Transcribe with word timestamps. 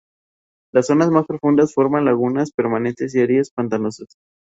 Las 0.73 0.87
zonas 0.87 1.11
más 1.11 1.27
profundas 1.27 1.75
forman 1.75 2.05
lagunas 2.05 2.51
permanentes 2.51 3.13
y 3.13 3.21
áreas 3.21 3.51
pantanosas. 3.51 4.17